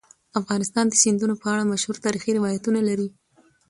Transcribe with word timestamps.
افغانستان 0.39 0.85
د 0.89 0.93
سیندونه 1.03 1.33
په 1.41 1.45
اړه 1.53 1.69
مشهور 1.71 1.95
تاریخی 2.05 2.31
روایتونه 2.37 2.79
لري. 2.89 3.07